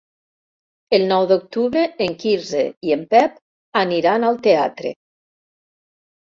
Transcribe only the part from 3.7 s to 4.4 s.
aniran